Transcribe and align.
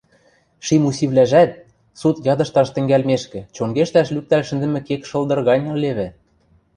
Шим 0.65 0.83
усивлӓжӓт, 0.89 1.51
суд 1.99 2.15
ядышташ 2.33 2.67
тӹнгӓлмешкӹ, 2.73 3.39
чонгештӓш 3.55 4.07
лӱктӓл 4.15 4.41
шӹндӹмӹ 4.47 4.79
кек 4.87 5.01
шылдыр 5.09 5.39
гань 5.47 5.67
ылевӹ 5.75 6.07